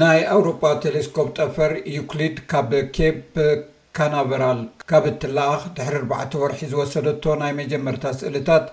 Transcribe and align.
ናይ 0.00 0.18
ኣውሮጳ 0.34 0.62
ቴሌስኮፕ 0.84 1.28
ጠፈር 1.40 1.72
ዩኩሊድ 1.96 2.36
ካብ 2.52 2.70
ኬፕ 2.96 3.34
ካናቨራል 3.96 4.60
ካብ 4.92 5.04
እትላኣኽ 5.10 5.60
ድሕሪ 5.76 5.94
ኣርባዕተ 6.00 6.32
ወርሒ 6.42 6.60
ዝወሰደቶ 6.72 7.24
ናይ 7.42 7.52
መጀመርታ 7.60 8.04
ስእልታት 8.20 8.66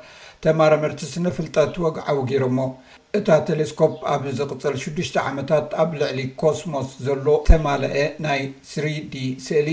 ተማረምርቲ 0.46 1.02
ስነፍልጠት 1.14 1.76
ወግዓዊ 1.86 2.20
ገሮ 2.32 2.46
እሞ 2.54 2.62
እታ 3.20 3.28
ቴሌስኮፕ 3.52 3.94
ኣብ 4.16 4.24
ዝቕጽል 4.40 4.78
ሽዱሽተ 4.86 5.16
ዓመታት 5.34 5.68
ኣብ 5.86 5.92
ልዕሊ 6.02 6.20
ኮስሞስ 6.44 6.90
ዘሎ 7.08 7.26
ዝተማልአ 7.50 7.96
ናይ 8.28 8.44
ስርዲ 8.72 9.16
ስእሊ 9.48 9.70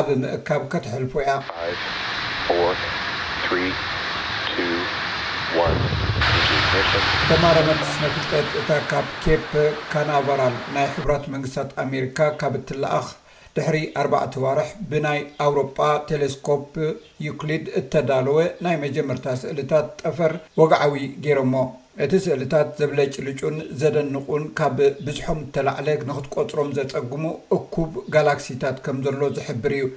ኣብ 0.00 0.08
ምእካብ 0.24 0.64
ከትሕልፎ 0.74 1.14
እያ 1.26 1.34
ተማረመስ 7.28 7.90
ነፍልጠት 8.02 8.48
እታ 8.60 8.70
ካብ 8.88 9.06
ኬፕ 9.24 9.52
ካናባራል 9.92 10.56
ናይ 10.74 10.86
ሕብራት 10.94 11.24
መንግስታት 11.34 11.70
ኣሜሪካ 11.84 12.18
ካብ 12.40 12.54
እትለኣኽ 12.58 13.06
ድሕሪ 13.56 13.76
ኣርባዕተ 14.00 14.34
ዋርሕ 14.44 14.68
ብናይ 14.90 15.20
ኣውሮጳ 15.44 15.78
ቴሌስኮፕ 16.10 16.74
ዩክሊድ 17.26 17.64
እተዳለወ 17.80 18.36
ናይ 18.66 18.76
መጀመርታ 18.84 19.26
ስእልታት 19.44 19.88
ጠፈር 20.02 20.34
ወግዓዊ 20.60 20.92
ገይሮሞ 21.26 21.54
እቲ 22.06 22.12
ስእልታት 22.26 22.68
ዘብለጭልጩን 22.82 23.56
ዘደንቁን 23.82 24.44
ካብ 24.60 24.76
ብዝሖም 25.08 25.40
እተላዕለ 25.46 25.88
ንክትቆፅሮም 26.12 26.70
ዘፀግሙ 26.80 27.24
እኩብ 27.58 27.90
ጋላክሲታት 28.16 28.78
ከም 28.86 29.00
ዘሎ 29.08 29.22
ዝሕብር 29.38 29.74
እዩ 29.80 29.88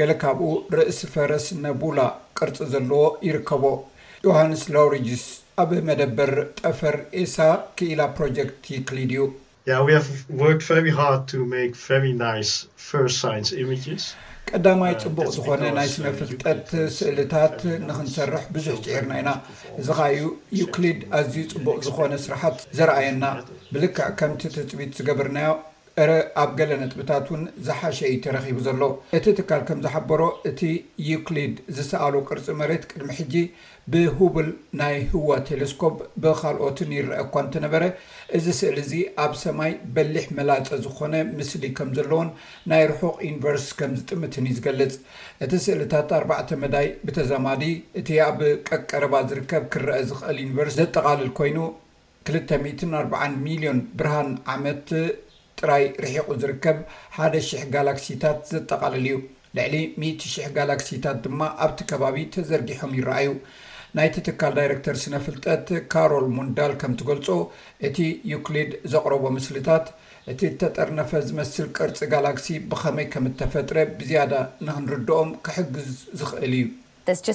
ገለ 0.00 0.12
ካብኡ 0.24 0.52
ርእሲ 0.78 1.00
ፈረስ 1.16 1.48
ነቡላ 1.66 1.98
ቅርፂ 2.40 2.56
ዘለዎ 2.74 3.04
ይርከቦ 3.28 3.64
ጆሃንስ 4.24 4.62
ላውሪጅስ 4.76 5.24
ኣብ 5.60 5.70
መደበር 5.88 6.30
ጠፈር 6.58 6.96
ኤሳ 7.20 7.36
ክኢላ 7.78 8.02
ፕሮጀክት 8.16 8.64
ዩክሊድ 8.76 9.10
እዩቀዳማይ 13.60 14.94
ፅቡቅ 15.04 15.26
ዝኾነ 15.36 15.62
ናይ 15.78 15.88
ስነፍልጠት 15.94 16.66
ስእልታት 16.98 17.58
ንክንሰርሕ 17.88 18.44
ብዙሕ 18.56 18.74
ጨኤርና 18.84 19.12
ኢና 19.22 19.30
እዚ 19.82 19.88
ከእዩ 19.98 20.24
ዩክሊድ 20.60 21.00
ኣዝዩ 21.18 21.44
ፅቡቅ 21.54 21.78
ዝኾነ 21.88 22.12
ስርሓት 22.26 22.58
ዘርኣየና 22.78 23.24
ብልክዕ 23.74 24.08
ከምቲ 24.20 24.42
ትፅቢት 24.56 24.92
ዝገብርናዮ 25.00 25.52
እረ 26.02 26.10
ኣብ 26.42 26.50
ገለ 26.58 26.70
ነጥብታት 26.80 27.26
እውን 27.30 27.40
ዝሓሸ 27.66 27.98
እዩ 28.10 28.18
ተረኪቡ 28.24 28.58
ዘሎ 28.66 28.82
እቲ 29.16 29.24
ትካል 29.38 29.62
ከም 29.68 29.78
ዝሓበሮ 29.84 30.20
እቲ 30.50 30.60
ዩክሊድ 31.08 31.54
ዝሰኣሎ 31.76 32.14
ቅርፂ 32.28 32.46
መሬት 32.60 32.82
ቅድሚ 32.90 33.08
ሕጂ 33.18 33.34
ብሁቡል 33.92 34.48
ናይ 34.80 34.96
ህዋ 35.12 35.28
ቴሌስኮብ 35.48 35.94
ብካልኦትን 36.22 36.90
ይረአ 36.96 37.16
እኳ 37.24 37.32
እንተነበረ 37.44 37.84
እዚ 38.38 38.46
ስእሊ 38.58 38.78
እዚ 38.86 38.92
ኣብ 39.24 39.32
ሰማይ 39.42 39.72
በሊሕ 39.94 40.26
መላፀ 40.38 40.68
ዝኾነ 40.84 41.14
ምስሊ 41.38 41.64
ከም 41.78 41.88
ዘለዎን 41.98 42.28
ናይ 42.72 42.84
ርሑቅ 42.90 43.16
ዩኒቨርሲ 43.30 43.66
ከም 43.80 43.94
ዝጥምትን 44.00 44.46
ዝገልጽ 44.58 44.94
እቲ 45.46 45.52
ስእልታት 45.64 46.12
ኣባዕተ 46.20 46.50
መዳይ 46.64 46.88
ብተዘማዲ 47.08 47.62
እቲ 48.02 48.08
ኣብ 48.28 48.38
ቀቀረባ 48.68 49.14
ዝርከብ 49.32 49.64
ክረአ 49.74 49.98
ዝክእል 50.10 50.38
ዩኒቨርስ 50.44 50.76
ዘጠቃልል 50.82 51.32
ኮይኑ 51.40 51.58
240 52.30 53.26
ሚሊዮን 53.48 53.78
ብርሃን 53.98 54.28
ዓመት 54.54 54.88
ጥራይ 55.60 55.84
ርሒቑ 56.04 56.28
ዝርከብ 56.42 56.78
ሓደ 57.16 57.34
00 57.52 57.70
ጋላክሲታት 57.74 58.38
ዘጠቓልል 58.52 59.06
ዩ 59.12 59.16
ልዕሊ 59.56 59.74
10000 60.02 60.54
ጋላክሲታት 60.58 61.18
ድማ 61.24 61.40
ኣብቲ 61.64 61.78
ከባቢ 61.90 62.16
ተዘርጊሖም 62.34 62.92
ይረኣዩ 62.98 63.30
ናይቲ 63.98 64.16
ትካል 64.26 64.52
ዳይረክተር 64.58 64.96
ስነፍልጠት 65.04 65.66
ካሮል 65.92 66.26
ሞንዳል 66.36 66.72
ከምትገልፆ 66.82 67.28
እቲ 67.86 67.96
ዩክሊድ 68.34 68.70
ዘቕረቦ 68.92 69.24
ምስሊታት 69.36 69.86
እቲ 70.32 70.40
ተጠርነፈ 70.60 71.10
ዝመስል 71.30 71.66
ቅርፂ 71.78 71.98
ጋላክሲ 72.12 72.48
ብኸመይ 72.72 73.06
ከም 73.14 73.26
እተፈጥረ 73.30 73.76
ብዝያዳ 74.00 74.34
ንክንርድኦም 74.66 75.30
ክሕግዙ 75.46 75.88
ዝኽእል 76.20 76.54
እዩ 76.60 76.64
ካብዚ 77.06 77.34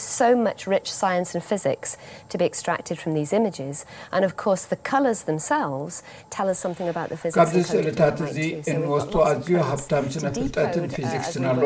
ስእሊታት 7.69 8.17
እዚ 8.25 8.37
እንወስቶ 8.73 9.13
ኣዝዩ 9.29 9.55
ሃብታም 9.69 10.05
ስነ 10.15 10.25
ፍልጠትን 10.37 10.85
ፊዚክስን 10.95 11.43
ኣሎ 11.51 11.61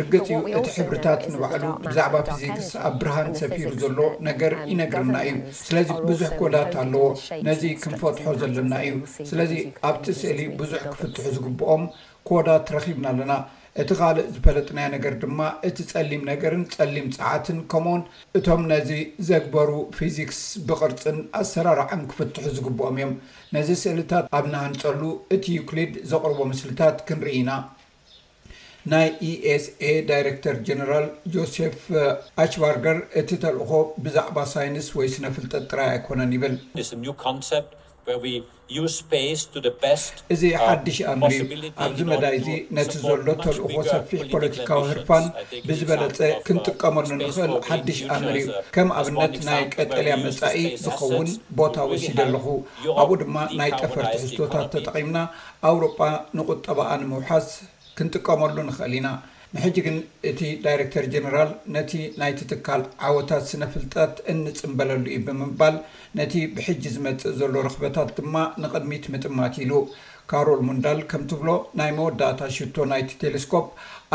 ርግፅ 0.00 0.26
ዩ 0.34 0.40
እቲ 0.60 0.66
ሕብርታት 0.78 1.20
ንባዕሉ 1.32 1.64
ብዛዕባ 1.86 2.14
ፊዚክስ 2.30 2.68
ኣብ 2.86 2.94
ብርሃን 3.02 3.30
ሰፊር 3.40 3.72
ዘሎ 3.82 3.98
ነገር 4.28 4.52
ይነገርና 4.72 5.16
እዩ 5.30 5.36
ስለዚ 5.66 5.90
ብዙሕ 6.08 6.30
ኮዳት 6.40 6.72
ኣለዎ 6.84 7.04
ነዚ 7.50 7.62
ክንፈትሖ 7.82 8.24
ዘለና 8.42 8.72
እዩ 8.88 8.96
ስለዚ 9.30 9.52
ኣብቲ 9.90 10.06
ስእሊ 10.22 10.40
ብዙሕ 10.62 10.82
ክፍትሑ 10.94 11.24
ዝግብኦም 11.36 11.84
ኮዳት 12.30 12.64
ረኺብና 12.78 13.06
ኣለና 13.14 13.32
እቲ 13.82 13.90
ካልእ 13.98 14.28
ዝፈለጥናይ 14.34 14.86
ነገር 14.94 15.14
ድማ 15.22 15.38
እቲ 15.68 15.78
ፀሊም 15.90 16.22
ነገርን 16.30 16.62
ፀሊም 16.74 17.08
ፀዓትን 17.16 17.58
ከምን 17.72 18.02
እቶም 18.38 18.62
ነዚ 18.70 18.90
ዘግበሩ 19.28 19.70
ፊዚክስ 19.96 20.38
ብቅርፅን 20.68 21.18
ኣሰራርዕን 21.40 22.02
ክፍትሑ 22.10 22.44
ዝግብኦም 22.56 22.96
እዮም 23.00 23.12
ነዚ 23.56 23.68
ስእልታት 23.82 24.26
ኣብናሃንፀሉ 24.40 25.02
እቲ 25.36 25.44
ዩክሊድ 25.60 25.92
ዘቅርቦ 26.12 26.38
ምስልታት 26.52 26.96
ክንርኢ 27.08 27.36
ኢና 27.40 27.50
ናይ 28.92 29.06
ኤስኤ 29.52 29.82
e 29.92 30.04
ዳይረክተር 30.10 30.56
ጀነራል 30.66 31.06
ጆሴፍ 31.34 31.78
ኣሽባርገር 32.44 32.98
እቲ 33.22 33.30
ተልእኮ 33.44 33.72
ብዛዕባ 34.06 34.36
ሳይንስ 34.54 34.88
ወይ 35.00 35.08
ስነፍልጠጥ 35.16 35.64
ጥራይ 35.72 35.90
ኣይኮነን 35.96 36.32
ይብል 36.36 36.54
እዚ 40.34 40.42
ሓድሽ 40.64 40.98
ኣምሪብ 41.12 41.48
ኣብዚ 41.84 41.98
መላይ 42.10 42.34
እዚ 42.38 42.48
ነቲ 42.76 42.92
ዘሎ 43.06 43.26
ተልእኾ 43.44 43.76
ሰፊሕ 43.90 44.20
ፖለቲካዊ 44.34 44.80
ህርፋን 44.90 45.26
ብዝበለፀ 45.68 46.18
ክንጥቀመሉ 46.46 47.08
ንኽእል 47.20 47.32
ሓዱሽ 47.68 48.00
ኣምርብ 48.16 48.48
ከም 48.74 48.88
ኣብነት 49.00 49.34
ናይ 49.48 49.62
ቀጠልያ 49.76 50.14
መፃኢ 50.24 50.64
ዝኸውን 50.84 51.30
ቦታ 51.60 51.74
ወሲድ 51.92 52.20
ኣለኹ 52.26 52.46
ኣብኡ 53.02 53.14
ድማ 53.22 53.36
ናይ 53.60 53.70
ጠፈርቲ 53.80 54.14
ህዝቶታት 54.24 54.68
ተጠቒምና 54.74 55.16
ኣውሮጳ 55.70 55.98
ንቁጠባኣንምውሓስ 56.40 57.48
ክንጥቀመሉ 57.98 58.56
ንኽእል 58.68 58.94
ኢና 59.00 59.06
ንሕጂ 59.54 59.76
ግን 59.86 59.96
እቲ 60.28 60.40
ዳይረክተር 60.64 61.04
ጀነራል 61.12 61.50
ነቲ 61.74 61.92
ናይቲ 62.20 62.40
ትካል 62.52 62.82
ዓወታት 63.08 63.44
ስነፍልጠት 63.50 64.14
እንፅምበለሉ 64.32 65.04
ዩ 65.14 65.18
ብምባል 65.26 65.76
ነቲ 66.20 66.32
ብሕጂ 66.56 66.82
ዝመፅእ 66.94 67.36
ዘሎ 67.40 67.54
ረክበታት 67.68 68.10
ድማ 68.18 68.34
ንቅድሚት 68.62 69.06
ምጥማት 69.14 69.54
ኢሉ 69.64 69.72
ካሮል 70.30 70.60
ሙንዳል 70.68 71.00
ከምትብሎ 71.10 71.48
ናይ 71.78 71.90
መወዳእታ 71.98 72.40
ሽቶ 72.56 72.76
ናይቲ 72.92 73.10
ቴሌስኮፕ 73.22 73.66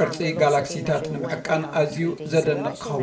ቅርፂ 0.00 0.18
ጋላክሲታት 0.40 1.04
ንምዕቃን 1.12 1.62
ኣዝዩ 1.78 2.06
ዘደ 2.32 2.48
ኸው 2.82 2.98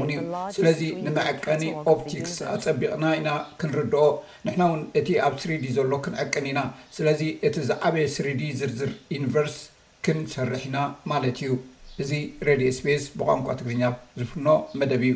ስለዚ 0.56 0.82
ንመዐቀኒ 1.06 1.64
ኦፕቲክስ 1.94 2.36
ኣፀቢቕና 2.56 3.04
ኢና 3.20 3.30
ክንርድኦ 3.62 4.04
ንሕና 4.48 4.62
እውን 4.70 4.82
እቲ 5.02 5.10
ኣብ 5.28 5.36
ስሪዲ 5.44 5.66
ዘሎ 5.78 5.92
ክንዕቅን 6.08 6.46
ኢና 6.52 6.62
ስለዚ 6.98 7.22
እቲ 7.50 7.56
ዝዓበየ 7.70 8.06
ስሪዲ 8.18 8.42
ዝርዝር 8.60 8.92
ዩኒቨርስ 9.16 9.58
ክንሰርሕ 10.08 10.64
ኢና 10.70 10.78
ማለት 11.14 11.40
እዩ 11.46 11.52
እዚ 12.04 12.12
ሬድዮ 12.50 12.70
ስፔስ 12.80 13.06
ብቋንቋ 13.20 13.48
ትግርኛ 13.62 13.84
ዝፍኖ 14.22 14.48
መደብ 14.82 15.04
እዩ 15.10 15.16